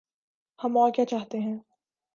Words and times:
ہم 0.59 0.77
اور 0.77 0.91
کیا 0.91 1.05
چاہتے 1.05 1.39
ہیں۔ 1.39 1.57